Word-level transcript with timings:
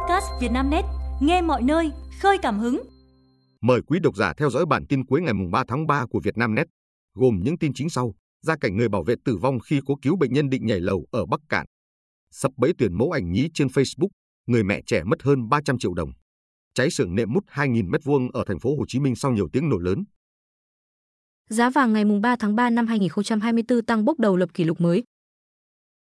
podcast 0.00 0.26
Vietnamnet, 0.40 0.84
nghe 1.20 1.42
mọi 1.42 1.62
nơi, 1.62 1.90
khơi 2.20 2.38
cảm 2.42 2.58
hứng. 2.58 2.82
Mời 3.60 3.80
quý 3.86 3.98
độc 4.02 4.16
giả 4.16 4.32
theo 4.36 4.50
dõi 4.50 4.66
bản 4.66 4.86
tin 4.88 5.06
cuối 5.06 5.20
ngày 5.20 5.32
3 5.52 5.64
tháng 5.68 5.86
3 5.86 6.06
của 6.10 6.20
Vietnamnet, 6.24 6.66
gồm 7.14 7.40
những 7.44 7.58
tin 7.58 7.72
chính 7.74 7.90
sau. 7.90 8.14
Gia 8.42 8.56
cảnh 8.56 8.76
người 8.76 8.88
bảo 8.88 9.02
vệ 9.02 9.14
tử 9.24 9.36
vong 9.36 9.58
khi 9.60 9.80
cố 9.86 9.94
cứu 10.02 10.16
bệnh 10.16 10.32
nhân 10.32 10.50
định 10.50 10.66
nhảy 10.66 10.80
lầu 10.80 11.06
ở 11.10 11.26
Bắc 11.26 11.40
Cạn. 11.48 11.66
Sập 12.30 12.52
bẫy 12.56 12.72
tuyển 12.78 12.98
mẫu 12.98 13.10
ảnh 13.10 13.32
nhí 13.32 13.48
trên 13.54 13.68
Facebook, 13.68 14.08
người 14.46 14.62
mẹ 14.62 14.80
trẻ 14.86 15.02
mất 15.04 15.22
hơn 15.22 15.48
300 15.48 15.78
triệu 15.78 15.94
đồng. 15.94 16.10
Cháy 16.74 16.90
xưởng 16.90 17.14
nệm 17.14 17.32
mút 17.32 17.44
2.000 17.48 17.90
m2 17.90 18.30
ở 18.32 18.44
thành 18.46 18.58
phố 18.58 18.76
Hồ 18.76 18.84
Chí 18.88 19.00
Minh 19.00 19.16
sau 19.16 19.32
nhiều 19.32 19.48
tiếng 19.52 19.68
nổ 19.68 19.78
lớn. 19.78 20.04
Giá 21.48 21.70
vàng 21.70 21.92
ngày 21.92 22.04
3 22.22 22.36
tháng 22.36 22.56
3 22.56 22.70
năm 22.70 22.86
2024 22.86 23.84
tăng 23.84 24.04
bốc 24.04 24.18
đầu 24.18 24.36
lập 24.36 24.48
kỷ 24.54 24.64
lục 24.64 24.80
mới. 24.80 25.02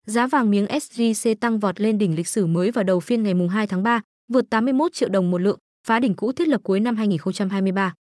Giá 0.06 0.26
vàng 0.26 0.50
miếng 0.50 0.66
SJC 0.66 1.34
tăng 1.34 1.58
vọt 1.58 1.80
lên 1.80 1.98
đỉnh 1.98 2.16
lịch 2.16 2.28
sử 2.28 2.46
mới 2.46 2.70
vào 2.70 2.84
đầu 2.84 3.00
phiên 3.00 3.22
ngày 3.22 3.34
2 3.50 3.66
tháng 3.66 3.82
3, 3.82 4.00
vượt 4.32 4.50
81 4.50 4.92
triệu 4.92 5.08
đồng 5.08 5.30
một 5.30 5.38
lượng, 5.38 5.58
phá 5.86 6.00
đỉnh 6.00 6.14
cũ 6.14 6.32
thiết 6.32 6.48
lập 6.48 6.60
cuối 6.64 6.80
năm 6.80 6.96
2023. 6.96 7.94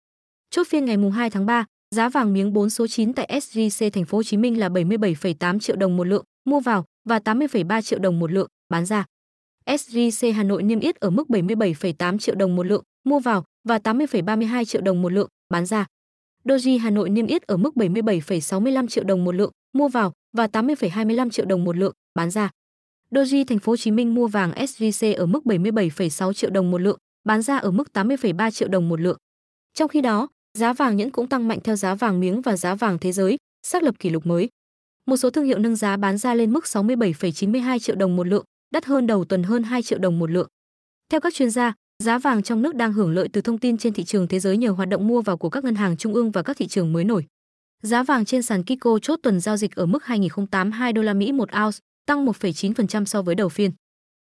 Chốt 0.49 0.67
phiên 0.67 0.85
ngày 0.85 0.97
2 1.13 1.29
tháng 1.29 1.45
3, 1.45 1.65
giá 1.95 2.09
vàng 2.09 2.33
miếng 2.33 2.53
4 2.53 2.69
số 2.69 2.87
9 2.87 3.13
tại 3.13 3.29
SJC 3.33 3.89
thành 3.89 4.05
phố 4.05 4.17
Hồ 4.17 4.23
Chí 4.23 4.37
Minh 4.37 4.59
là 4.59 4.69
77,8 4.69 5.59
triệu 5.59 5.75
đồng 5.75 5.97
một 5.97 6.03
lượng 6.07 6.23
mua 6.45 6.59
vào 6.59 6.85
và 7.09 7.19
80,3 7.19 7.81
triệu 7.81 7.99
đồng 7.99 8.19
một 8.19 8.31
lượng 8.31 8.47
bán 8.69 8.85
ra. 8.85 9.05
SJC 9.65 10.33
Hà 10.33 10.43
Nội 10.43 10.63
niêm 10.63 10.79
yết 10.79 10.95
ở 10.95 11.09
mức 11.09 11.27
77,8 11.29 12.17
triệu 12.17 12.35
đồng 12.35 12.55
một 12.55 12.65
lượng 12.65 12.83
mua 13.03 13.19
vào 13.19 13.43
và 13.67 13.77
80,32 13.77 14.65
triệu 14.65 14.81
đồng 14.81 15.01
một 15.01 15.11
lượng 15.11 15.27
bán 15.49 15.65
ra. 15.65 15.85
Doji 16.45 16.79
Hà 16.79 16.89
Nội 16.89 17.09
niêm 17.09 17.27
yết 17.27 17.41
ở 17.41 17.57
mức 17.57 17.75
77,65 17.75 18.87
triệu 18.87 19.03
đồng 19.03 19.23
một 19.23 19.35
lượng 19.35 19.51
mua 19.73 19.87
vào 19.87 20.13
và 20.37 20.47
80,25 20.47 21.29
triệu 21.29 21.45
đồng 21.45 21.63
một 21.63 21.77
lượng 21.77 21.93
bán 22.15 22.31
ra. 22.31 22.49
Doji 23.11 23.45
Thành 23.45 23.59
phố 23.59 23.71
Hồ 23.71 23.77
Chí 23.77 23.91
Minh 23.91 24.13
mua 24.15 24.27
vàng 24.27 24.51
SJC 24.51 25.17
ở 25.17 25.25
mức 25.25 25.43
77,6 25.45 26.33
triệu 26.33 26.49
đồng 26.49 26.71
một 26.71 26.81
lượng, 26.81 26.97
bán 27.23 27.41
ra 27.41 27.57
ở 27.57 27.71
mức 27.71 27.87
80,3 27.93 28.51
triệu 28.51 28.67
đồng 28.67 28.89
một 28.89 29.01
lượng. 29.01 29.17
Trong 29.73 29.87
khi 29.87 30.01
đó, 30.01 30.27
giá 30.57 30.73
vàng 30.73 30.97
nhẫn 30.97 31.11
cũng 31.11 31.27
tăng 31.27 31.47
mạnh 31.47 31.59
theo 31.63 31.75
giá 31.75 31.95
vàng 31.95 32.19
miếng 32.19 32.41
và 32.41 32.57
giá 32.57 32.75
vàng 32.75 32.97
thế 32.99 33.11
giới, 33.11 33.37
xác 33.63 33.83
lập 33.83 33.95
kỷ 33.99 34.09
lục 34.09 34.25
mới. 34.25 34.49
Một 35.05 35.17
số 35.17 35.29
thương 35.29 35.45
hiệu 35.45 35.59
nâng 35.59 35.75
giá 35.75 35.97
bán 35.97 36.17
ra 36.17 36.33
lên 36.33 36.51
mức 36.51 36.63
67,92 36.63 37.79
triệu 37.79 37.95
đồng 37.95 38.15
một 38.15 38.27
lượng, 38.27 38.45
đắt 38.73 38.85
hơn 38.85 39.07
đầu 39.07 39.25
tuần 39.25 39.43
hơn 39.43 39.63
2 39.63 39.81
triệu 39.81 39.99
đồng 39.99 40.19
một 40.19 40.31
lượng. 40.31 40.47
Theo 41.09 41.21
các 41.21 41.33
chuyên 41.33 41.49
gia, 41.49 41.73
giá 42.03 42.17
vàng 42.17 42.43
trong 42.43 42.61
nước 42.61 42.75
đang 42.75 42.93
hưởng 42.93 43.11
lợi 43.11 43.27
từ 43.33 43.41
thông 43.41 43.57
tin 43.57 43.77
trên 43.77 43.93
thị 43.93 44.03
trường 44.03 44.27
thế 44.27 44.39
giới 44.39 44.57
nhờ 44.57 44.71
hoạt 44.71 44.89
động 44.89 45.07
mua 45.07 45.21
vào 45.21 45.37
của 45.37 45.49
các 45.49 45.63
ngân 45.63 45.75
hàng 45.75 45.97
trung 45.97 46.13
ương 46.13 46.31
và 46.31 46.43
các 46.43 46.57
thị 46.57 46.67
trường 46.67 46.93
mới 46.93 47.03
nổi. 47.03 47.25
Giá 47.81 48.03
vàng 48.03 48.25
trên 48.25 48.41
sàn 48.41 48.63
Kiko 48.63 48.99
chốt 49.01 49.19
tuần 49.23 49.39
giao 49.39 49.57
dịch 49.57 49.75
ở 49.75 49.85
mức 49.85 50.03
2082 50.03 50.93
đô 50.93 51.01
la 51.01 51.13
Mỹ 51.13 51.31
một 51.31 51.49
ounce, 51.63 51.77
tăng 52.05 52.25
1,9% 52.25 53.05
so 53.05 53.21
với 53.21 53.35
đầu 53.35 53.49
phiên. 53.49 53.71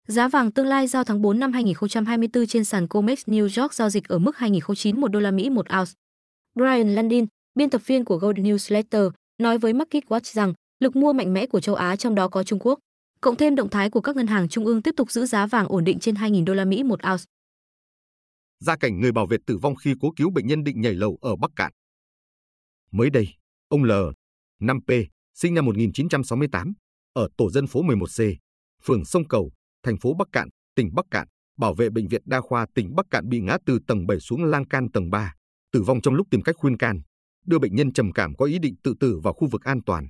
Giá 0.08 0.28
vàng 0.28 0.52
tương 0.52 0.66
lai 0.66 0.86
giao 0.86 1.04
tháng 1.04 1.22
4 1.22 1.38
năm 1.38 1.52
2024 1.52 2.46
trên 2.46 2.64
sàn 2.64 2.88
Comex 2.88 3.24
New 3.26 3.62
York 3.62 3.74
giao 3.74 3.90
dịch 3.90 4.08
ở 4.08 4.18
mức 4.18 4.36
2091 4.36 5.10
đô 5.10 5.20
la 5.20 5.30
Mỹ 5.30 5.50
một 5.50 5.66
ounce. 5.78 5.92
Brian 6.54 6.94
Landin, 6.94 7.26
biên 7.54 7.70
tập 7.70 7.82
viên 7.86 8.04
của 8.04 8.16
Gold 8.16 8.38
Newsletter, 8.38 9.10
nói 9.38 9.58
với 9.58 9.72
Market 9.72 10.04
Watch 10.04 10.34
rằng 10.34 10.52
lực 10.80 10.96
mua 10.96 11.12
mạnh 11.12 11.34
mẽ 11.34 11.46
của 11.46 11.60
châu 11.60 11.74
Á 11.74 11.96
trong 11.96 12.14
đó 12.14 12.28
có 12.28 12.42
Trung 12.42 12.58
Quốc, 12.58 12.78
cộng 13.20 13.36
thêm 13.36 13.54
động 13.54 13.70
thái 13.70 13.90
của 13.90 14.00
các 14.00 14.16
ngân 14.16 14.26
hàng 14.26 14.48
trung 14.48 14.64
ương 14.66 14.82
tiếp 14.82 14.94
tục 14.96 15.10
giữ 15.10 15.26
giá 15.26 15.46
vàng 15.46 15.68
ổn 15.68 15.84
định 15.84 15.98
trên 15.98 16.14
2.000 16.14 16.44
đô 16.44 16.54
la 16.54 16.64
Mỹ 16.64 16.82
một 16.82 17.00
ounce. 17.10 17.24
Gia 18.60 18.76
cảnh 18.76 19.00
người 19.00 19.12
bảo 19.12 19.26
vệ 19.26 19.36
tử 19.46 19.58
vong 19.58 19.74
khi 19.74 19.94
cố 20.00 20.12
cứu 20.16 20.30
bệnh 20.30 20.46
nhân 20.46 20.64
định 20.64 20.80
nhảy 20.80 20.94
lầu 20.94 21.18
ở 21.20 21.36
Bắc 21.36 21.50
Cạn. 21.56 21.72
Mới 22.90 23.10
đây, 23.10 23.28
ông 23.68 23.84
L, 23.84 23.92
5P, 24.62 25.04
sinh 25.34 25.54
năm 25.54 25.64
1968, 25.64 26.72
ở 27.12 27.28
tổ 27.36 27.50
dân 27.50 27.66
phố 27.66 27.82
11C, 27.82 28.34
phường 28.82 29.04
Sông 29.04 29.28
Cầu, 29.28 29.50
thành 29.82 29.96
phố 29.96 30.14
Bắc 30.14 30.28
Cạn, 30.32 30.48
tỉnh 30.74 30.94
Bắc 30.94 31.06
Cạn, 31.10 31.28
bảo 31.58 31.74
vệ 31.74 31.90
bệnh 31.90 32.08
viện 32.08 32.22
đa 32.24 32.40
khoa 32.40 32.66
tỉnh 32.74 32.94
Bắc 32.96 33.06
Cạn 33.10 33.28
bị 33.28 33.40
ngã 33.40 33.56
từ 33.66 33.78
tầng 33.86 34.06
7 34.06 34.20
xuống 34.20 34.44
lan 34.44 34.66
can 34.66 34.90
tầng 34.90 35.10
3, 35.10 35.34
tử 35.72 35.82
vong 35.82 36.00
trong 36.00 36.14
lúc 36.14 36.26
tìm 36.30 36.42
cách 36.42 36.56
khuyên 36.58 36.76
can, 36.76 37.00
đưa 37.46 37.58
bệnh 37.58 37.74
nhân 37.74 37.92
trầm 37.92 38.12
cảm 38.12 38.34
có 38.36 38.44
ý 38.44 38.58
định 38.58 38.74
tự 38.82 38.94
tử 39.00 39.20
vào 39.22 39.32
khu 39.32 39.48
vực 39.48 39.64
an 39.64 39.80
toàn. 39.86 40.08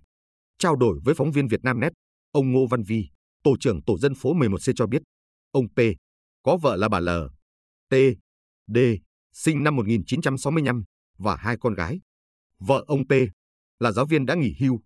Trao 0.58 0.76
đổi 0.76 1.00
với 1.04 1.14
phóng 1.14 1.32
viên 1.32 1.48
Việt 1.48 1.60
Nam 1.62 1.80
Net, 1.80 1.92
ông 2.32 2.52
Ngô 2.52 2.66
Văn 2.66 2.82
Vi, 2.82 3.08
tổ 3.44 3.56
trưởng 3.60 3.82
tổ 3.82 3.98
dân 3.98 4.14
phố 4.14 4.34
11C 4.34 4.72
cho 4.76 4.86
biết, 4.86 5.02
ông 5.50 5.68
P 5.68 5.80
có 6.42 6.56
vợ 6.56 6.76
là 6.76 6.88
bà 6.88 7.00
L, 7.00 7.08
T, 7.90 7.94
D, 8.66 8.78
sinh 9.32 9.64
năm 9.64 9.76
1965 9.76 10.84
và 11.18 11.36
hai 11.36 11.56
con 11.60 11.74
gái. 11.74 12.00
Vợ 12.58 12.84
ông 12.86 13.04
P 13.04 13.12
là 13.78 13.92
giáo 13.92 14.06
viên 14.06 14.26
đã 14.26 14.34
nghỉ 14.34 14.54
hưu. 14.60 14.80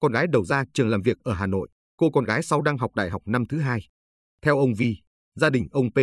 Con 0.00 0.12
gái 0.12 0.26
đầu 0.26 0.44
ra 0.44 0.64
trường 0.74 0.88
làm 0.88 1.02
việc 1.02 1.16
ở 1.24 1.32
Hà 1.32 1.46
Nội, 1.46 1.68
cô 1.96 2.10
con 2.10 2.24
gái 2.24 2.42
sau 2.42 2.62
đang 2.62 2.78
học 2.78 2.94
đại 2.94 3.10
học 3.10 3.22
năm 3.26 3.46
thứ 3.46 3.60
hai. 3.60 3.88
Theo 4.42 4.58
ông 4.58 4.74
Vi, 4.74 4.96
gia 5.34 5.50
đình 5.50 5.68
ông 5.72 5.90
P 5.90 5.98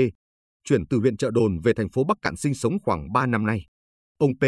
chuyển 0.64 0.88
từ 0.88 0.98
huyện 0.98 1.18
Trợ 1.18 1.31
Đồn 1.31 1.59
về 1.59 1.74
thành 1.74 1.90
phố 1.90 2.03
Bắc 2.03 2.18
Cạn 2.22 2.36
sinh 2.36 2.53
sống 2.53 2.78
khoảng 2.84 3.14
3 3.14 3.25
năm 3.25 3.46
nay. 3.46 3.66
Ông 4.18 4.31
P 4.40 4.44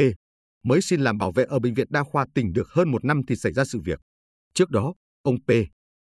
mới 0.64 0.82
xin 0.82 1.02
làm 1.02 1.18
bảo 1.18 1.32
vệ 1.32 1.44
ở 1.44 1.60
bệnh 1.60 1.74
viện 1.74 1.88
đa 1.90 2.04
khoa 2.04 2.26
tỉnh 2.36 2.54
được 2.54 2.70
hơn 2.70 2.92
một 2.92 3.06
năm 3.06 3.22
thì 3.28 3.36
xảy 3.36 3.54
ra 3.54 3.66
sự 3.66 3.80
việc. 3.86 4.00
Trước 4.54 4.70
đó, 4.70 4.94
ông 5.22 5.36
P 5.48 5.52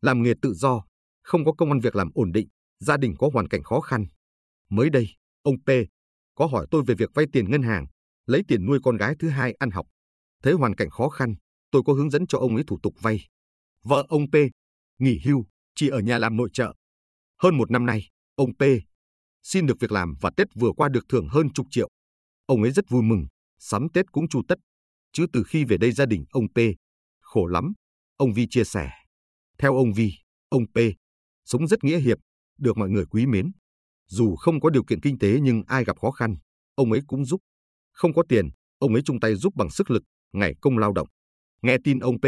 làm 0.01 0.23
nghề 0.23 0.33
tự 0.41 0.53
do, 0.53 0.83
không 1.23 1.45
có 1.45 1.53
công 1.53 1.71
ăn 1.71 1.79
việc 1.79 1.95
làm 1.95 2.09
ổn 2.13 2.31
định, 2.31 2.47
gia 2.79 2.97
đình 2.97 3.15
có 3.19 3.29
hoàn 3.33 3.47
cảnh 3.47 3.63
khó 3.63 3.79
khăn. 3.79 4.05
Mới 4.69 4.89
đây, 4.89 5.09
ông 5.41 5.55
P 5.65 5.69
có 6.35 6.45
hỏi 6.45 6.67
tôi 6.71 6.83
về 6.87 6.95
việc 6.95 7.09
vay 7.13 7.25
tiền 7.31 7.51
ngân 7.51 7.61
hàng, 7.61 7.85
lấy 8.25 8.43
tiền 8.47 8.65
nuôi 8.65 8.79
con 8.83 8.97
gái 8.97 9.15
thứ 9.19 9.29
hai 9.29 9.53
ăn 9.59 9.71
học. 9.71 9.87
Thấy 10.43 10.53
hoàn 10.53 10.75
cảnh 10.75 10.89
khó 10.89 11.09
khăn, 11.09 11.35
tôi 11.71 11.81
có 11.85 11.93
hướng 11.93 12.09
dẫn 12.09 12.27
cho 12.27 12.37
ông 12.37 12.55
ấy 12.55 12.63
thủ 12.67 12.79
tục 12.83 12.95
vay. 13.01 13.27
Vợ 13.83 14.05
ông 14.09 14.31
P 14.31 14.35
nghỉ 14.99 15.19
hưu, 15.25 15.45
chỉ 15.75 15.87
ở 15.87 15.99
nhà 15.99 16.17
làm 16.17 16.37
nội 16.37 16.49
trợ. 16.53 16.73
Hơn 17.37 17.57
một 17.57 17.71
năm 17.71 17.85
nay, 17.85 18.09
ông 18.35 18.53
P 18.53 18.63
xin 19.43 19.65
được 19.65 19.79
việc 19.79 19.91
làm 19.91 20.13
và 20.21 20.29
Tết 20.37 20.47
vừa 20.55 20.71
qua 20.77 20.89
được 20.89 21.05
thưởng 21.09 21.27
hơn 21.27 21.53
chục 21.53 21.67
triệu. 21.69 21.89
Ông 22.45 22.61
ấy 22.61 22.71
rất 22.71 22.89
vui 22.89 23.01
mừng, 23.01 23.25
sắm 23.59 23.87
Tết 23.93 24.11
cũng 24.11 24.27
chu 24.27 24.41
tất. 24.47 24.59
Chứ 25.13 25.25
từ 25.33 25.43
khi 25.43 25.65
về 25.65 25.77
đây 25.77 25.91
gia 25.91 26.05
đình 26.05 26.25
ông 26.31 26.47
P 26.47 26.57
khổ 27.19 27.45
lắm, 27.45 27.73
ông 28.17 28.33
Vi 28.33 28.47
chia 28.49 28.63
sẻ. 28.63 28.91
Theo 29.57 29.75
ông 29.75 29.93
Vi, 29.93 30.13
ông 30.49 30.65
P 30.67 30.77
sống 31.45 31.67
rất 31.67 31.83
nghĩa 31.83 31.99
hiệp, 31.99 32.17
được 32.57 32.77
mọi 32.77 32.89
người 32.89 33.05
quý 33.05 33.25
mến. 33.25 33.51
Dù 34.07 34.35
không 34.35 34.59
có 34.59 34.69
điều 34.69 34.83
kiện 34.83 35.01
kinh 35.01 35.19
tế 35.19 35.39
nhưng 35.41 35.63
ai 35.67 35.83
gặp 35.83 35.99
khó 35.99 36.11
khăn, 36.11 36.37
ông 36.75 36.91
ấy 36.91 37.01
cũng 37.07 37.25
giúp. 37.25 37.41
Không 37.91 38.13
có 38.13 38.23
tiền, 38.29 38.49
ông 38.77 38.93
ấy 38.93 39.01
chung 39.05 39.19
tay 39.19 39.35
giúp 39.35 39.55
bằng 39.55 39.69
sức 39.69 39.91
lực, 39.91 40.03
ngày 40.33 40.55
công 40.61 40.77
lao 40.77 40.93
động. 40.93 41.07
Nghe 41.61 41.77
tin 41.83 41.99
ông 41.99 42.19
P 42.19 42.25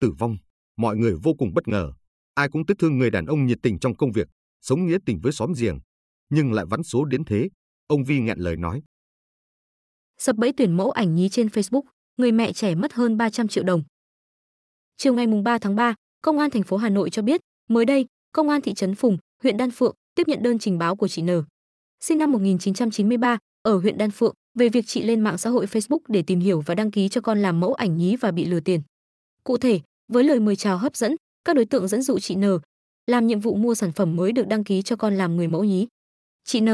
tử 0.00 0.12
vong, 0.18 0.36
mọi 0.76 0.96
người 0.96 1.14
vô 1.22 1.34
cùng 1.38 1.54
bất 1.54 1.68
ngờ. 1.68 1.92
Ai 2.34 2.48
cũng 2.48 2.66
tiếc 2.66 2.74
thương 2.78 2.98
người 2.98 3.10
đàn 3.10 3.26
ông 3.26 3.46
nhiệt 3.46 3.58
tình 3.62 3.78
trong 3.78 3.96
công 3.96 4.12
việc, 4.12 4.28
sống 4.60 4.86
nghĩa 4.86 4.98
tình 5.06 5.20
với 5.22 5.32
xóm 5.32 5.52
giềng, 5.60 5.78
nhưng 6.30 6.52
lại 6.52 6.64
vắn 6.70 6.82
số 6.82 7.04
đến 7.04 7.24
thế. 7.24 7.48
Ông 7.86 8.04
Vi 8.04 8.20
nghẹn 8.20 8.38
lời 8.38 8.56
nói. 8.56 8.82
Sập 10.18 10.36
bẫy 10.36 10.52
tuyển 10.56 10.76
mẫu 10.76 10.90
ảnh 10.90 11.14
nhí 11.14 11.28
trên 11.28 11.46
Facebook, 11.46 11.82
người 12.16 12.32
mẹ 12.32 12.52
trẻ 12.52 12.74
mất 12.74 12.92
hơn 12.92 13.16
300 13.16 13.48
triệu 13.48 13.64
đồng. 13.64 13.82
Chiều 14.96 15.14
ngày 15.14 15.26
3 15.44 15.58
tháng 15.58 15.76
3, 15.76 15.94
Công 16.22 16.38
an 16.38 16.50
thành 16.50 16.62
phố 16.62 16.76
Hà 16.76 16.88
Nội 16.88 17.10
cho 17.10 17.22
biết, 17.22 17.40
mới 17.68 17.84
đây, 17.84 18.06
Công 18.32 18.48
an 18.48 18.60
thị 18.60 18.74
trấn 18.74 18.94
Phùng, 18.94 19.18
huyện 19.42 19.56
Đan 19.56 19.70
Phượng 19.70 19.94
tiếp 20.14 20.28
nhận 20.28 20.42
đơn 20.42 20.58
trình 20.58 20.78
báo 20.78 20.96
của 20.96 21.08
chị 21.08 21.22
N. 21.22 21.28
Sinh 22.00 22.18
năm 22.18 22.32
1993, 22.32 23.38
ở 23.62 23.76
huyện 23.78 23.98
Đan 23.98 24.10
Phượng, 24.10 24.34
về 24.54 24.68
việc 24.68 24.86
chị 24.86 25.02
lên 25.02 25.20
mạng 25.20 25.38
xã 25.38 25.50
hội 25.50 25.66
Facebook 25.66 25.98
để 26.08 26.22
tìm 26.22 26.40
hiểu 26.40 26.60
và 26.60 26.74
đăng 26.74 26.90
ký 26.90 27.08
cho 27.08 27.20
con 27.20 27.42
làm 27.42 27.60
mẫu 27.60 27.74
ảnh 27.74 27.96
nhí 27.96 28.16
và 28.16 28.30
bị 28.30 28.44
lừa 28.44 28.60
tiền. 28.60 28.80
Cụ 29.44 29.56
thể, 29.56 29.80
với 30.12 30.24
lời 30.24 30.40
mời 30.40 30.56
chào 30.56 30.78
hấp 30.78 30.96
dẫn, 30.96 31.16
các 31.44 31.56
đối 31.56 31.64
tượng 31.64 31.88
dẫn 31.88 32.02
dụ 32.02 32.18
chị 32.18 32.36
N 32.36 32.44
làm 33.06 33.26
nhiệm 33.26 33.40
vụ 33.40 33.54
mua 33.54 33.74
sản 33.74 33.92
phẩm 33.92 34.16
mới 34.16 34.32
được 34.32 34.46
đăng 34.46 34.64
ký 34.64 34.82
cho 34.82 34.96
con 34.96 35.14
làm 35.14 35.36
người 35.36 35.48
mẫu 35.48 35.64
nhí. 35.64 35.86
Chị 36.44 36.60
N 36.60 36.68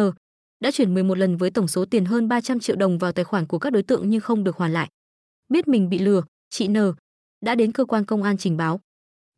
đã 0.60 0.70
chuyển 0.70 0.94
11 0.94 1.18
lần 1.18 1.36
với 1.36 1.50
tổng 1.50 1.68
số 1.68 1.84
tiền 1.84 2.04
hơn 2.04 2.28
300 2.28 2.60
triệu 2.60 2.76
đồng 2.76 2.98
vào 2.98 3.12
tài 3.12 3.24
khoản 3.24 3.46
của 3.46 3.58
các 3.58 3.70
đối 3.70 3.82
tượng 3.82 4.10
nhưng 4.10 4.20
không 4.20 4.44
được 4.44 4.56
hoàn 4.56 4.72
lại. 4.72 4.88
Biết 5.48 5.68
mình 5.68 5.88
bị 5.88 5.98
lừa, 5.98 6.22
chị 6.50 6.68
N 6.68 6.76
đã 7.40 7.54
đến 7.54 7.72
cơ 7.72 7.84
quan 7.84 8.04
công 8.04 8.22
an 8.22 8.38
trình 8.38 8.56
báo. 8.56 8.80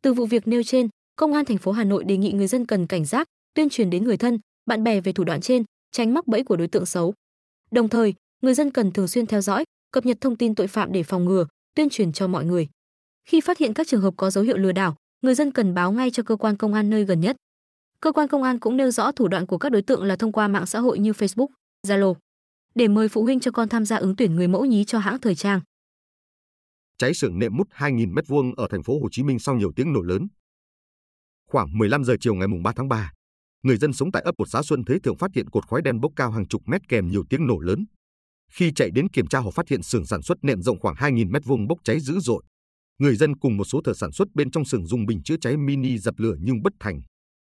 Từ 0.02 0.12
vụ 0.12 0.26
việc 0.26 0.48
nêu 0.48 0.62
trên, 0.62 0.88
Công 1.20 1.32
an 1.32 1.44
thành 1.44 1.58
phố 1.58 1.72
Hà 1.72 1.84
Nội 1.84 2.04
đề 2.04 2.16
nghị 2.16 2.32
người 2.32 2.46
dân 2.46 2.66
cần 2.66 2.86
cảnh 2.86 3.04
giác, 3.04 3.28
tuyên 3.54 3.68
truyền 3.68 3.90
đến 3.90 4.04
người 4.04 4.16
thân, 4.16 4.38
bạn 4.66 4.84
bè 4.84 5.00
về 5.00 5.12
thủ 5.12 5.24
đoạn 5.24 5.40
trên, 5.40 5.64
tránh 5.92 6.14
mắc 6.14 6.26
bẫy 6.26 6.44
của 6.44 6.56
đối 6.56 6.68
tượng 6.68 6.86
xấu. 6.86 7.14
Đồng 7.70 7.88
thời, 7.88 8.14
người 8.40 8.54
dân 8.54 8.70
cần 8.70 8.92
thường 8.92 9.08
xuyên 9.08 9.26
theo 9.26 9.40
dõi, 9.40 9.64
cập 9.92 10.06
nhật 10.06 10.18
thông 10.20 10.36
tin 10.36 10.54
tội 10.54 10.66
phạm 10.66 10.92
để 10.92 11.02
phòng 11.02 11.24
ngừa, 11.24 11.46
tuyên 11.74 11.88
truyền 11.90 12.12
cho 12.12 12.26
mọi 12.26 12.44
người. 12.44 12.68
Khi 13.28 13.40
phát 13.40 13.58
hiện 13.58 13.74
các 13.74 13.86
trường 13.86 14.00
hợp 14.00 14.14
có 14.16 14.30
dấu 14.30 14.44
hiệu 14.44 14.56
lừa 14.56 14.72
đảo, 14.72 14.96
người 15.22 15.34
dân 15.34 15.52
cần 15.52 15.74
báo 15.74 15.92
ngay 15.92 16.10
cho 16.10 16.22
cơ 16.22 16.36
quan 16.36 16.56
công 16.56 16.74
an 16.74 16.90
nơi 16.90 17.04
gần 17.04 17.20
nhất. 17.20 17.36
Cơ 18.00 18.12
quan 18.12 18.28
công 18.28 18.42
an 18.42 18.58
cũng 18.58 18.76
nêu 18.76 18.90
rõ 18.90 19.12
thủ 19.12 19.28
đoạn 19.28 19.46
của 19.46 19.58
các 19.58 19.72
đối 19.72 19.82
tượng 19.82 20.02
là 20.02 20.16
thông 20.16 20.32
qua 20.32 20.48
mạng 20.48 20.66
xã 20.66 20.80
hội 20.80 20.98
như 20.98 21.12
Facebook, 21.12 21.48
Zalo 21.86 22.14
để 22.74 22.88
mời 22.88 23.08
phụ 23.08 23.22
huynh 23.22 23.40
cho 23.40 23.50
con 23.50 23.68
tham 23.68 23.84
gia 23.84 23.96
ứng 23.96 24.16
tuyển 24.16 24.36
người 24.36 24.48
mẫu 24.48 24.64
nhí 24.64 24.84
cho 24.84 24.98
hãng 24.98 25.20
thời 25.20 25.34
trang. 25.34 25.60
Cháy 26.98 27.14
xưởng 27.14 27.38
nệm 27.38 27.56
mút 27.56 27.68
2.000 27.70 28.14
m2 28.14 28.54
ở 28.56 28.66
thành 28.70 28.82
phố 28.82 29.00
Hồ 29.00 29.08
Chí 29.10 29.22
Minh 29.22 29.38
sau 29.38 29.54
nhiều 29.54 29.72
tiếng 29.76 29.92
nổ 29.92 30.00
lớn. 30.00 30.28
Khoảng 31.50 31.78
15 31.78 32.04
giờ 32.04 32.16
chiều 32.20 32.34
ngày 32.34 32.48
3 32.64 32.72
tháng 32.76 32.88
3, 32.88 33.12
người 33.62 33.76
dân 33.76 33.92
sống 33.92 34.12
tại 34.12 34.22
ấp 34.22 34.34
một 34.38 34.48
xã 34.48 34.62
Xuân 34.62 34.84
Thế 34.84 34.98
Thượng 35.02 35.16
phát 35.16 35.30
hiện 35.34 35.50
cột 35.50 35.66
khói 35.68 35.82
đen 35.82 36.00
bốc 36.00 36.12
cao 36.16 36.30
hàng 36.30 36.48
chục 36.48 36.62
mét 36.66 36.88
kèm 36.88 37.08
nhiều 37.08 37.24
tiếng 37.30 37.46
nổ 37.46 37.58
lớn. 37.58 37.86
Khi 38.50 38.72
chạy 38.76 38.90
đến 38.90 39.08
kiểm 39.08 39.26
tra 39.26 39.38
họ 39.38 39.50
phát 39.50 39.68
hiện 39.68 39.82
xưởng 39.82 40.06
sản 40.06 40.22
xuất 40.22 40.38
nệm 40.42 40.62
rộng 40.62 40.80
khoảng 40.80 40.94
2.000 40.94 41.30
m2 41.30 41.66
bốc 41.68 41.78
cháy 41.84 42.00
dữ 42.00 42.18
dội. 42.20 42.42
Người 42.98 43.16
dân 43.16 43.36
cùng 43.36 43.56
một 43.56 43.64
số 43.64 43.80
thợ 43.84 43.94
sản 43.94 44.12
xuất 44.12 44.28
bên 44.34 44.50
trong 44.50 44.64
xưởng 44.64 44.86
dùng 44.86 45.06
bình 45.06 45.22
chữa 45.22 45.36
cháy 45.40 45.56
mini 45.56 45.98
dập 45.98 46.14
lửa 46.18 46.34
nhưng 46.40 46.62
bất 46.62 46.72
thành. 46.80 47.00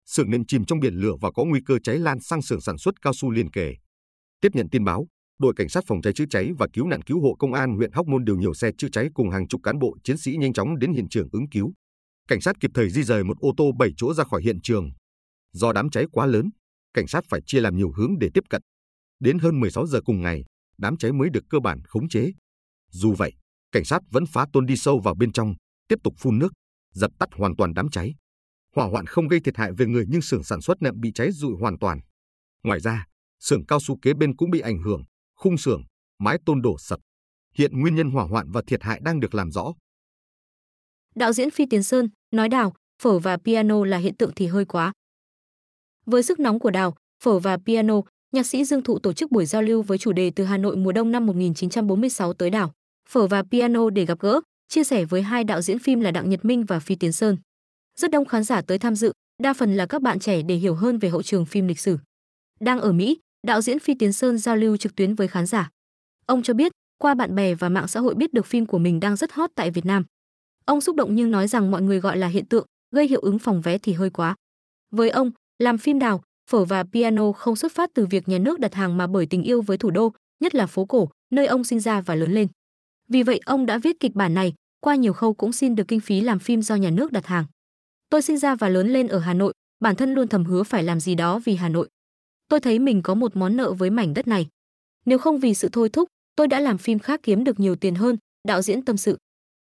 xưởng 0.06 0.30
nệm 0.30 0.46
chìm 0.46 0.64
trong 0.64 0.80
biển 0.80 0.94
lửa 0.94 1.14
và 1.20 1.30
có 1.30 1.44
nguy 1.44 1.60
cơ 1.66 1.78
cháy 1.82 1.98
lan 1.98 2.20
sang 2.20 2.42
xưởng 2.42 2.60
sản 2.60 2.78
xuất 2.78 3.02
cao 3.02 3.12
su 3.12 3.30
liền 3.30 3.50
kề. 3.50 3.74
Tiếp 4.40 4.48
nhận 4.54 4.68
tin 4.70 4.84
báo, 4.84 5.06
đội 5.38 5.52
cảnh 5.56 5.68
sát 5.68 5.84
phòng 5.86 6.02
cháy 6.02 6.12
chữa 6.12 6.24
cháy 6.30 6.50
và 6.58 6.66
cứu 6.72 6.86
nạn 6.86 7.02
cứu 7.02 7.20
hộ 7.20 7.34
công 7.38 7.52
an 7.52 7.76
huyện 7.76 7.92
Hóc 7.92 8.06
Môn 8.06 8.24
điều 8.24 8.36
nhiều 8.36 8.54
xe 8.54 8.70
chữa 8.78 8.88
cháy 8.92 9.08
cùng 9.14 9.30
hàng 9.30 9.48
chục 9.48 9.60
cán 9.62 9.78
bộ 9.78 9.96
chiến 10.04 10.16
sĩ 10.16 10.36
nhanh 10.36 10.52
chóng 10.52 10.78
đến 10.78 10.92
hiện 10.92 11.08
trường 11.08 11.28
ứng 11.32 11.48
cứu. 11.48 11.72
Cảnh 12.28 12.40
sát 12.40 12.56
kịp 12.60 12.70
thời 12.74 12.90
di 12.90 13.02
rời 13.02 13.24
một 13.24 13.38
ô 13.38 13.52
tô 13.56 13.72
7 13.78 13.90
chỗ 13.96 14.14
ra 14.14 14.24
khỏi 14.24 14.42
hiện 14.42 14.60
trường. 14.62 14.90
Do 15.52 15.72
đám 15.72 15.90
cháy 15.90 16.06
quá 16.12 16.26
lớn, 16.26 16.50
cảnh 16.94 17.06
sát 17.06 17.24
phải 17.28 17.40
chia 17.46 17.60
làm 17.60 17.76
nhiều 17.76 17.92
hướng 17.96 18.18
để 18.18 18.28
tiếp 18.34 18.44
cận. 18.50 18.62
Đến 19.20 19.38
hơn 19.38 19.60
16 19.60 19.86
giờ 19.86 20.00
cùng 20.04 20.22
ngày, 20.22 20.44
đám 20.78 20.96
cháy 20.96 21.12
mới 21.12 21.30
được 21.30 21.44
cơ 21.50 21.60
bản 21.60 21.82
khống 21.84 22.08
chế. 22.08 22.32
Dù 22.90 23.14
vậy, 23.18 23.32
cảnh 23.72 23.84
sát 23.84 24.02
vẫn 24.10 24.24
phá 24.26 24.46
tôn 24.52 24.66
đi 24.66 24.76
sâu 24.76 25.00
vào 25.00 25.14
bên 25.14 25.32
trong, 25.32 25.54
tiếp 25.88 25.98
tục 26.04 26.14
phun 26.18 26.38
nước, 26.38 26.52
dập 26.92 27.10
tắt 27.18 27.28
hoàn 27.32 27.56
toàn 27.56 27.74
đám 27.74 27.90
cháy. 27.90 28.14
Hỏa 28.76 28.86
hoạn 28.86 29.06
không 29.06 29.28
gây 29.28 29.40
thiệt 29.40 29.56
hại 29.56 29.72
về 29.78 29.86
người 29.86 30.04
nhưng 30.08 30.22
xưởng 30.22 30.44
sản 30.44 30.60
xuất 30.60 30.82
nệm 30.82 31.00
bị 31.00 31.12
cháy 31.14 31.32
rụi 31.32 31.52
hoàn 31.60 31.78
toàn. 31.78 32.00
Ngoài 32.62 32.80
ra, 32.80 33.06
xưởng 33.40 33.66
cao 33.66 33.80
su 33.80 33.98
kế 34.02 34.14
bên 34.14 34.36
cũng 34.36 34.50
bị 34.50 34.60
ảnh 34.60 34.82
hưởng, 34.82 35.02
khung 35.36 35.58
xưởng, 35.58 35.82
mái 36.18 36.38
tôn 36.46 36.62
đổ 36.62 36.76
sập. 36.78 37.00
Hiện 37.54 37.80
nguyên 37.80 37.94
nhân 37.94 38.10
hỏa 38.10 38.24
hoạn 38.24 38.50
và 38.50 38.62
thiệt 38.66 38.82
hại 38.82 39.00
đang 39.02 39.20
được 39.20 39.34
làm 39.34 39.50
rõ. 39.50 39.72
Đạo 41.14 41.32
diễn 41.32 41.50
Phi 41.50 41.66
Tiến 41.70 41.82
Sơn 41.82 42.08
nói 42.30 42.48
đào, 42.48 42.74
phở 43.02 43.18
và 43.18 43.36
piano 43.44 43.84
là 43.84 43.98
hiện 43.98 44.16
tượng 44.16 44.32
thì 44.36 44.46
hơi 44.46 44.64
quá. 44.64 44.92
Với 46.06 46.22
sức 46.22 46.40
nóng 46.40 46.58
của 46.58 46.70
đào, 46.70 46.94
phở 47.22 47.38
và 47.38 47.58
piano, 47.66 48.00
nhạc 48.34 48.46
sĩ 48.46 48.64
Dương 48.64 48.82
Thụ 48.82 48.98
tổ 48.98 49.12
chức 49.12 49.30
buổi 49.30 49.46
giao 49.46 49.62
lưu 49.62 49.82
với 49.82 49.98
chủ 49.98 50.12
đề 50.12 50.30
từ 50.30 50.44
Hà 50.44 50.56
Nội 50.56 50.76
mùa 50.76 50.92
đông 50.92 51.10
năm 51.10 51.26
1946 51.26 52.32
tới 52.32 52.50
đảo, 52.50 52.72
phở 53.08 53.26
và 53.26 53.42
piano 53.42 53.90
để 53.90 54.04
gặp 54.04 54.18
gỡ, 54.20 54.40
chia 54.68 54.84
sẻ 54.84 55.04
với 55.04 55.22
hai 55.22 55.44
đạo 55.44 55.62
diễn 55.62 55.78
phim 55.78 56.00
là 56.00 56.10
Đặng 56.10 56.30
Nhật 56.30 56.44
Minh 56.44 56.64
và 56.64 56.80
Phi 56.80 56.94
Tiến 56.94 57.12
Sơn. 57.12 57.36
Rất 58.00 58.10
đông 58.10 58.24
khán 58.24 58.44
giả 58.44 58.62
tới 58.62 58.78
tham 58.78 58.94
dự, 58.94 59.12
đa 59.42 59.52
phần 59.52 59.76
là 59.76 59.86
các 59.86 60.02
bạn 60.02 60.18
trẻ 60.18 60.42
để 60.42 60.54
hiểu 60.54 60.74
hơn 60.74 60.98
về 60.98 61.08
hậu 61.08 61.22
trường 61.22 61.46
phim 61.46 61.66
lịch 61.68 61.80
sử. 61.80 61.98
Đang 62.60 62.80
ở 62.80 62.92
Mỹ, 62.92 63.18
đạo 63.46 63.60
diễn 63.60 63.78
Phi 63.78 63.94
Tiến 63.94 64.12
Sơn 64.12 64.38
giao 64.38 64.56
lưu 64.56 64.76
trực 64.76 64.96
tuyến 64.96 65.14
với 65.14 65.28
khán 65.28 65.46
giả. 65.46 65.70
Ông 66.26 66.42
cho 66.42 66.54
biết, 66.54 66.72
qua 66.98 67.14
bạn 67.14 67.34
bè 67.34 67.54
và 67.54 67.68
mạng 67.68 67.88
xã 67.88 68.00
hội 68.00 68.14
biết 68.14 68.32
được 68.32 68.46
phim 68.46 68.66
của 68.66 68.78
mình 68.78 69.00
đang 69.00 69.16
rất 69.16 69.32
hot 69.32 69.50
tại 69.54 69.70
Việt 69.70 69.86
Nam. 69.86 70.04
Ông 70.64 70.80
xúc 70.80 70.96
động 70.96 71.14
nhưng 71.14 71.30
nói 71.30 71.48
rằng 71.48 71.70
mọi 71.70 71.82
người 71.82 72.00
gọi 72.00 72.16
là 72.16 72.26
hiện 72.26 72.46
tượng, 72.46 72.66
gây 72.94 73.08
hiệu 73.08 73.20
ứng 73.20 73.38
phòng 73.38 73.60
vé 73.60 73.78
thì 73.78 73.92
hơi 73.92 74.10
quá. 74.10 74.34
Với 74.90 75.10
ông, 75.10 75.30
làm 75.58 75.78
phim 75.78 75.98
đào, 75.98 76.22
phở 76.50 76.64
và 76.64 76.84
piano 76.84 77.32
không 77.32 77.56
xuất 77.56 77.72
phát 77.72 77.90
từ 77.94 78.06
việc 78.06 78.28
nhà 78.28 78.38
nước 78.38 78.60
đặt 78.60 78.74
hàng 78.74 78.96
mà 78.96 79.06
bởi 79.06 79.26
tình 79.26 79.42
yêu 79.42 79.62
với 79.62 79.78
thủ 79.78 79.90
đô, 79.90 80.12
nhất 80.40 80.54
là 80.54 80.66
phố 80.66 80.84
cổ, 80.84 81.10
nơi 81.30 81.46
ông 81.46 81.64
sinh 81.64 81.80
ra 81.80 82.00
và 82.00 82.14
lớn 82.14 82.32
lên. 82.32 82.48
Vì 83.08 83.22
vậy 83.22 83.40
ông 83.44 83.66
đã 83.66 83.78
viết 83.78 84.00
kịch 84.00 84.14
bản 84.14 84.34
này, 84.34 84.54
qua 84.80 84.94
nhiều 84.94 85.12
khâu 85.12 85.34
cũng 85.34 85.52
xin 85.52 85.74
được 85.74 85.88
kinh 85.88 86.00
phí 86.00 86.20
làm 86.20 86.38
phim 86.38 86.62
do 86.62 86.74
nhà 86.74 86.90
nước 86.90 87.12
đặt 87.12 87.26
hàng. 87.26 87.44
Tôi 88.10 88.22
sinh 88.22 88.38
ra 88.38 88.54
và 88.54 88.68
lớn 88.68 88.88
lên 88.88 89.08
ở 89.08 89.18
Hà 89.18 89.34
Nội, 89.34 89.52
bản 89.80 89.96
thân 89.96 90.14
luôn 90.14 90.28
thầm 90.28 90.44
hứa 90.44 90.62
phải 90.62 90.82
làm 90.82 91.00
gì 91.00 91.14
đó 91.14 91.40
vì 91.44 91.54
Hà 91.54 91.68
Nội. 91.68 91.88
Tôi 92.48 92.60
thấy 92.60 92.78
mình 92.78 93.02
có 93.02 93.14
một 93.14 93.36
món 93.36 93.56
nợ 93.56 93.72
với 93.72 93.90
mảnh 93.90 94.14
đất 94.14 94.26
này. 94.26 94.48
Nếu 95.06 95.18
không 95.18 95.38
vì 95.38 95.54
sự 95.54 95.68
thôi 95.72 95.88
thúc, 95.88 96.08
tôi 96.36 96.48
đã 96.48 96.60
làm 96.60 96.78
phim 96.78 96.98
khác 96.98 97.20
kiếm 97.22 97.44
được 97.44 97.60
nhiều 97.60 97.76
tiền 97.76 97.94
hơn, 97.94 98.16
đạo 98.48 98.62
diễn 98.62 98.82
tâm 98.82 98.96
sự. 98.96 99.18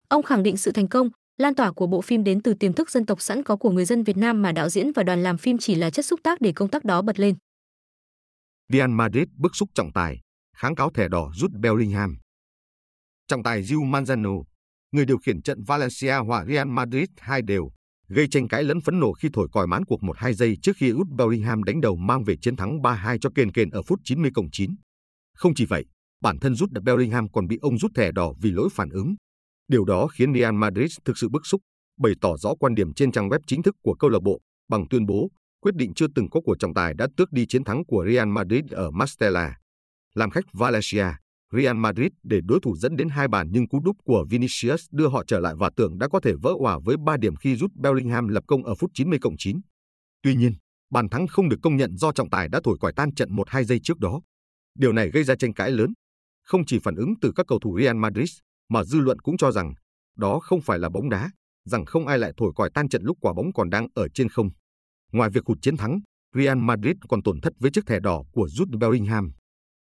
Ông 0.07 0.23
khẳng 0.23 0.43
định 0.43 0.57
sự 0.57 0.71
thành 0.71 0.87
công, 0.87 1.09
lan 1.37 1.55
tỏa 1.55 1.71
của 1.71 1.87
bộ 1.87 2.01
phim 2.01 2.23
đến 2.23 2.41
từ 2.41 2.53
tiềm 2.53 2.73
thức 2.73 2.89
dân 2.89 3.05
tộc 3.05 3.21
sẵn 3.21 3.43
có 3.43 3.55
của 3.55 3.71
người 3.71 3.85
dân 3.85 4.03
Việt 4.03 4.17
Nam 4.17 4.41
mà 4.41 4.51
đạo 4.51 4.69
diễn 4.69 4.91
và 4.95 5.03
đoàn 5.03 5.23
làm 5.23 5.37
phim 5.37 5.57
chỉ 5.57 5.75
là 5.75 5.89
chất 5.89 6.05
xúc 6.05 6.19
tác 6.23 6.41
để 6.41 6.51
công 6.51 6.69
tác 6.69 6.85
đó 6.85 7.01
bật 7.01 7.19
lên. 7.19 7.35
Real 8.73 8.89
Madrid 8.89 9.27
bức 9.37 9.55
xúc 9.55 9.69
trọng 9.73 9.91
tài, 9.93 10.19
kháng 10.55 10.75
cáo 10.75 10.89
thẻ 10.89 11.07
đỏ 11.07 11.31
rút 11.35 11.51
Bellingham. 11.51 12.17
Trọng 13.27 13.43
tài 13.43 13.61
Gil 13.61 13.77
Manzano, 13.77 14.43
người 14.91 15.05
điều 15.05 15.17
khiển 15.17 15.41
trận 15.41 15.63
Valencia 15.63 16.13
hòa 16.13 16.45
Real 16.45 16.67
Madrid 16.67 17.09
hai 17.17 17.41
đều, 17.41 17.71
gây 18.07 18.27
tranh 18.27 18.47
cãi 18.47 18.63
lẫn 18.63 18.81
phẫn 18.81 18.99
nộ 18.99 19.13
khi 19.13 19.29
thổi 19.33 19.47
còi 19.51 19.67
mán 19.67 19.85
cuộc 19.85 20.01
1-2 20.01 20.33
giây 20.33 20.57
trước 20.61 20.77
khi 20.77 20.91
Jude 20.91 21.15
Bellingham 21.15 21.63
đánh 21.63 21.81
đầu 21.81 21.95
mang 21.95 22.23
về 22.23 22.35
chiến 22.41 22.55
thắng 22.55 22.79
3-2 22.81 23.17
cho 23.21 23.29
kền 23.35 23.51
kền 23.51 23.69
ở 23.69 23.81
phút 23.81 23.99
90 24.03 24.31
cộng 24.33 24.47
9. 24.51 24.75
Không 25.33 25.53
chỉ 25.55 25.65
vậy, 25.65 25.85
bản 26.21 26.39
thân 26.39 26.55
Rút 26.55 26.69
Bellingham 26.83 27.29
còn 27.29 27.47
bị 27.47 27.57
ông 27.61 27.77
rút 27.77 27.91
thẻ 27.95 28.11
đỏ 28.11 28.33
vì 28.41 28.51
lỗi 28.51 28.69
phản 28.71 28.89
ứng. 28.89 29.15
Điều 29.67 29.85
đó 29.85 30.07
khiến 30.07 30.33
Real 30.33 30.55
Madrid 30.55 30.97
thực 31.05 31.17
sự 31.17 31.29
bức 31.29 31.45
xúc, 31.45 31.61
bày 31.99 32.13
tỏ 32.21 32.37
rõ 32.37 32.53
quan 32.59 32.75
điểm 32.75 32.93
trên 32.93 33.11
trang 33.11 33.29
web 33.29 33.39
chính 33.47 33.63
thức 33.63 33.75
của 33.81 33.93
câu 33.93 34.09
lạc 34.09 34.23
bộ 34.23 34.41
bằng 34.69 34.87
tuyên 34.89 35.05
bố 35.05 35.29
quyết 35.61 35.75
định 35.75 35.93
chưa 35.93 36.07
từng 36.15 36.29
có 36.29 36.41
của 36.41 36.55
trọng 36.59 36.73
tài 36.73 36.93
đã 36.93 37.07
tước 37.17 37.31
đi 37.31 37.45
chiến 37.45 37.63
thắng 37.63 37.85
của 37.85 38.05
Real 38.09 38.27
Madrid 38.27 38.63
ở 38.71 38.91
Mastella. 38.91 39.57
Làm 40.13 40.29
khách 40.29 40.43
Valencia, 40.53 41.05
Real 41.53 41.75
Madrid 41.75 42.11
để 42.23 42.39
đối 42.43 42.59
thủ 42.63 42.75
dẫn 42.77 42.95
đến 42.95 43.09
hai 43.09 43.27
bàn 43.27 43.47
nhưng 43.51 43.67
cú 43.67 43.79
đúp 43.79 43.97
của 44.03 44.25
Vinicius 44.29 44.85
đưa 44.91 45.07
họ 45.07 45.23
trở 45.27 45.39
lại 45.39 45.53
và 45.57 45.69
tưởng 45.75 45.97
đã 45.97 46.07
có 46.07 46.19
thể 46.19 46.33
vỡ 46.41 46.53
hòa 46.59 46.79
với 46.85 46.95
3 47.05 47.17
điểm 47.17 47.35
khi 47.35 47.55
rút 47.55 47.71
Bellingham 47.75 48.27
lập 48.27 48.43
công 48.47 48.63
ở 48.63 48.75
phút 48.75 48.91
90 48.93 49.19
cộng 49.21 49.35
9. 49.37 49.59
Tuy 50.21 50.35
nhiên, 50.35 50.53
bàn 50.91 51.09
thắng 51.09 51.27
không 51.27 51.49
được 51.49 51.57
công 51.61 51.77
nhận 51.77 51.97
do 51.97 52.11
trọng 52.11 52.29
tài 52.29 52.49
đã 52.49 52.59
thổi 52.63 52.77
còi 52.79 52.93
tan 52.95 53.13
trận 53.15 53.29
1-2 53.35 53.63
giây 53.63 53.79
trước 53.83 53.99
đó. 53.99 54.21
Điều 54.75 54.93
này 54.93 55.09
gây 55.09 55.23
ra 55.23 55.35
tranh 55.35 55.53
cãi 55.53 55.71
lớn, 55.71 55.93
không 56.43 56.65
chỉ 56.65 56.79
phản 56.83 56.95
ứng 56.95 57.13
từ 57.21 57.31
các 57.35 57.45
cầu 57.47 57.59
thủ 57.59 57.79
Real 57.79 57.95
Madrid, 57.95 58.37
mà 58.69 58.83
dư 58.83 58.99
luận 58.99 59.19
cũng 59.19 59.37
cho 59.37 59.51
rằng 59.51 59.73
đó 60.17 60.39
không 60.39 60.61
phải 60.61 60.79
là 60.79 60.89
bóng 60.89 61.09
đá, 61.09 61.31
rằng 61.65 61.85
không 61.85 62.07
ai 62.07 62.19
lại 62.19 62.31
thổi 62.37 62.51
còi 62.55 62.69
tan 62.73 62.89
trận 62.89 63.03
lúc 63.03 63.17
quả 63.21 63.33
bóng 63.33 63.53
còn 63.53 63.69
đang 63.69 63.87
ở 63.93 64.07
trên 64.13 64.29
không. 64.29 64.49
Ngoài 65.11 65.29
việc 65.29 65.45
hụt 65.45 65.57
chiến 65.61 65.77
thắng, 65.77 65.99
Real 66.35 66.57
Madrid 66.57 66.95
còn 67.09 67.23
tổn 67.23 67.41
thất 67.41 67.53
với 67.59 67.71
chiếc 67.71 67.85
thẻ 67.85 67.99
đỏ 67.99 68.23
của 68.31 68.47
Jude 68.47 68.79
Bellingham. 68.79 69.31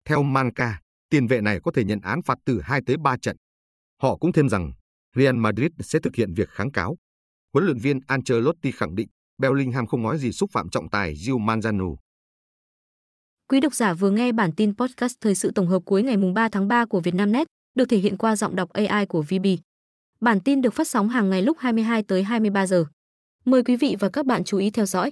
Theo 0.05 0.23
Manca, 0.23 0.81
tiền 1.11 1.27
vệ 1.27 1.41
này 1.41 1.61
có 1.65 1.71
thể 1.75 1.85
nhận 1.85 2.01
án 2.01 2.23
phạt 2.23 2.39
từ 2.45 2.61
2 2.61 2.81
tới 2.87 2.97
3 2.97 3.17
trận. 3.23 3.37
Họ 4.03 4.17
cũng 4.17 4.33
thêm 4.33 4.49
rằng 4.49 4.73
Real 5.17 5.37
Madrid 5.37 5.71
sẽ 5.81 5.99
thực 6.03 6.15
hiện 6.15 6.35
việc 6.35 6.49
kháng 6.49 6.73
cáo. 6.73 6.97
Huấn 7.53 7.65
luyện 7.65 7.79
viên 7.79 8.01
Ancelotti 8.07 8.71
khẳng 8.71 8.95
định 8.95 9.09
Bellingham 9.39 9.87
không 9.87 10.03
nói 10.03 10.19
gì 10.19 10.33
xúc 10.33 10.51
phạm 10.53 10.69
trọng 10.69 10.91
tài 10.91 11.15
Gil 11.15 11.35
Manzano. 11.35 11.97
Quý 13.49 13.61
độc 13.61 13.75
giả 13.75 13.95
vừa 13.95 14.11
nghe 14.11 14.33
bản 14.33 14.51
tin 14.57 14.77
podcast 14.77 15.15
thời 15.21 15.35
sự 15.35 15.51
tổng 15.55 15.69
hợp 15.69 15.83
cuối 15.85 16.03
ngày 16.03 16.17
3 16.35 16.49
tháng 16.49 16.69
3 16.69 16.87
của 16.87 17.01
Vietnamnet, 17.01 17.47
được 17.75 17.85
thể 17.85 17.97
hiện 17.97 18.17
qua 18.17 18.37
giọng 18.37 18.57
đọc 18.57 18.73
AI 18.73 19.07
của 19.07 19.23
VB. 19.23 19.47
Bản 20.21 20.41
tin 20.41 20.63
được 20.63 20.75
phát 20.75 20.89
sóng 20.89 21.09
hàng 21.09 21.31
ngày 21.31 21.43
lúc 21.43 21.57
22 21.61 22.03
tới 22.03 22.23
23 22.23 22.67
giờ. 22.67 22.85
Mời 23.45 23.63
quý 23.65 23.77
vị 23.77 23.97
và 24.01 24.09
các 24.09 24.27
bạn 24.27 24.45
chú 24.45 24.59
ý 24.59 24.71
theo 24.71 24.87
dõi. 24.87 25.11